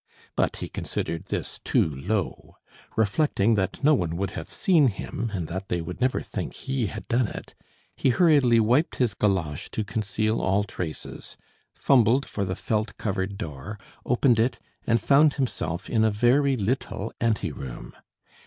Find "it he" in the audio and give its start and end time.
7.27-8.09